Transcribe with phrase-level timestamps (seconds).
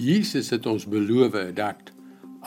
[0.00, 1.90] Jesus het ons beloof dat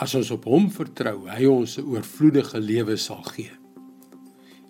[0.02, 3.52] as ons op hom vertrou, hy ons 'n oorvloedige lewe sal gee.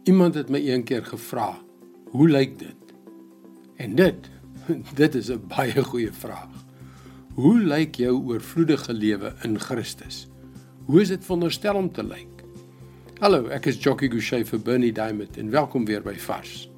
[0.03, 1.57] Iemand het my eendag gevra,
[2.11, 2.83] "Hoe lyk dit?"
[3.77, 4.29] En dit,
[5.01, 6.51] dit is 'n baie goeie vraag.
[7.35, 10.27] Hoe lyk jou oorvloedige lewe in Christus?
[10.85, 12.43] Hoe is dit veronderstel om te lyk?
[13.19, 16.69] Hallo, ek is Jockey Gouchee vir Bernie Diamond en welkom weer by Vars.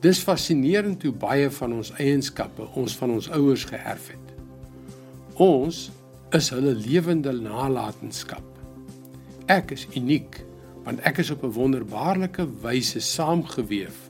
[0.00, 4.35] Dis fascinerend hoe baie van ons eienskappe ons van ons ouers geërf het.
[5.36, 5.90] Ons
[6.32, 8.44] is hulle lewende nalatenskap.
[9.52, 10.38] Ek is uniek
[10.86, 14.08] want ek is op 'n wonderbaarlike wyse saamgeweef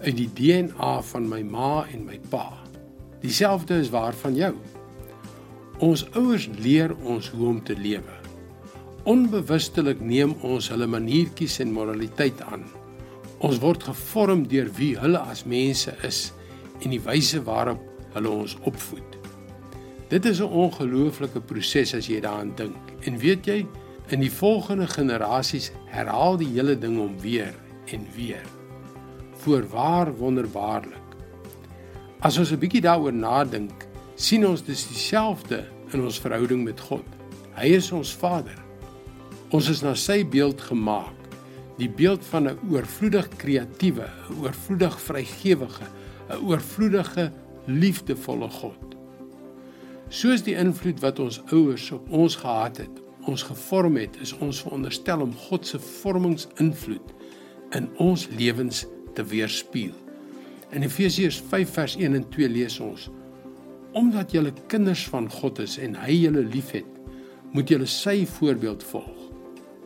[0.00, 2.56] uit die DNA van my ma en my pa.
[3.20, 4.54] Dieselfde is waar van jou.
[5.78, 8.16] Ons ouers leer ons hoe om te lewe.
[9.04, 12.64] Onbewustelik neem ons hulle maniertjies en moraliteit aan.
[13.38, 16.32] Ons word gevorm deur wie hulle as mense is
[16.80, 17.82] en die wyse waarop
[18.14, 19.21] hulle ons opvoed.
[20.12, 22.76] Dit is 'n ongelooflike proses as jy daaraan dink.
[23.00, 23.66] En weet jy,
[24.08, 27.54] in die volgende generasies herhaal die hele ding om weer
[27.86, 28.44] en weer.
[29.32, 31.08] Voorwaar wonderbaarlik.
[32.20, 37.08] As ons 'n bietjie daaroor nadink, sien ons dis dieselfde in ons verhouding met God.
[37.54, 38.64] Hy is ons Vader.
[39.48, 41.16] Ons is na sy beeld gemaak.
[41.78, 45.84] Die beeld van 'n oorvloedig kreatiewe, 'n oorvloedig vrygewige,
[46.28, 47.32] 'n oorvloedige
[47.66, 48.91] liefdevolle God.
[50.12, 52.98] Soos die invloed wat ons ouers op ons gehad het,
[53.30, 57.14] ons gevorm het, is ons veronderstel om God se vormingsinvloed
[57.78, 58.82] in ons lewens
[59.16, 59.96] te weerspieël.
[60.76, 63.08] In Efesiërs 5 vers 1 en 2 lees ons:
[63.96, 67.00] Omdat julle kinders van God is en hy julle liefhet,
[67.56, 69.28] moet julle sy voorbeeld volg.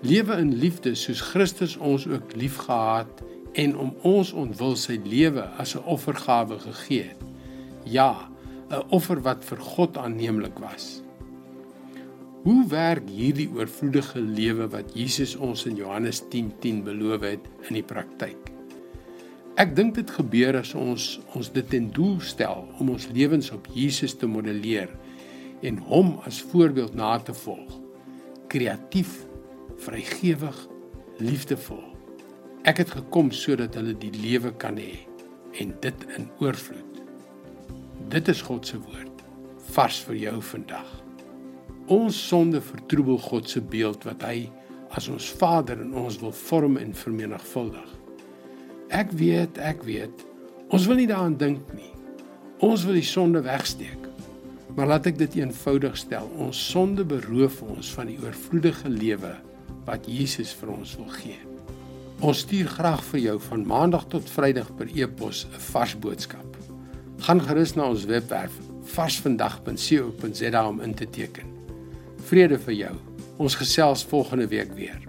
[0.03, 3.23] Lewe in liefde soos Christus ons ook liefgehad
[3.55, 7.23] en om ons ontwil sy lewe as 'n offergawe gegee het.
[7.87, 8.27] Ja,
[8.71, 11.03] 'n offer wat vir God aanneemlik was.
[12.43, 17.75] Hoe werk hierdie oorvloedige lewe wat Jesus ons in Johannes 10:10 10 beloof het in
[17.75, 18.53] die praktyk?
[19.57, 23.67] Ek dink dit gebeur as ons ons dit ten doel stel om ons lewens op
[23.73, 24.91] Jesus te modelleer
[25.63, 27.79] en hom as voorbeeld na te volg.
[28.53, 29.25] Kreatief,
[29.77, 30.59] vrygewig,
[31.19, 31.85] liefdevol.
[32.63, 35.07] Ek het gekom sodat hulle die lewe kan hê
[35.63, 36.96] en dit in oorvloed.
[38.09, 39.23] Dit is God se woord
[39.75, 40.91] vars vir jou vandag.
[41.91, 44.47] Ons sonde vertroebel God se beeld wat hy
[44.95, 47.89] as ons Vader in ons wil vorm en vermenigvuldig.
[48.95, 50.23] Ek weet, ek weet.
[50.71, 51.91] Ons wil nie daaraan dink nie.
[52.63, 54.07] Ons wil die sonde wegsteek.
[54.79, 56.31] Maar laat ek dit eenvoudig stel.
[56.39, 59.35] Ons sonde beroof ons van die oorvloedige lewe
[59.89, 61.43] wat Jesus vir ons wil gee.
[62.23, 66.46] Ons stuur graag vir jou van Maandag tot Vrydag per e-pos 'n vars boodskap.
[67.27, 68.55] Gaan gerus na ons webwerf
[68.95, 71.51] varsvandag.co.za om in te teken.
[72.29, 72.95] Vrede vir jou.
[73.43, 75.06] Ons gesels volgende week weer.